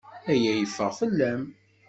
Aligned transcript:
Aya 0.31 0.53
yeffeɣ 0.57 0.91
fell-am. 0.99 1.41